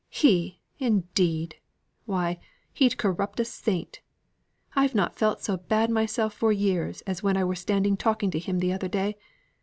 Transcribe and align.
He, 0.09 0.59
indeed! 0.79 1.57
Why, 2.05 2.39
he'd 2.73 2.97
corrupt 2.97 3.39
a 3.39 3.45
saint. 3.45 4.01
I've 4.75 4.95
not 4.95 5.15
felt 5.15 5.43
so 5.43 5.57
bad 5.57 5.91
myself 5.91 6.33
for 6.33 6.51
years 6.51 7.01
as 7.01 7.21
when 7.21 7.37
I 7.37 7.43
were 7.43 7.53
standing 7.53 7.95
talking 7.97 8.31
to 8.31 8.39
him 8.39 8.57
the 8.57 8.73
other 8.73 8.87
day. 8.89 9.15